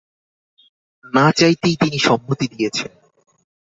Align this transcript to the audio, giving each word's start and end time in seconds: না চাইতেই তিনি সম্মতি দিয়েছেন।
না 1.13 1.25
চাইতেই 1.31 1.75
তিনি 1.75 1.97
সম্মতি 1.99 2.45
দিয়েছেন। 2.47 2.91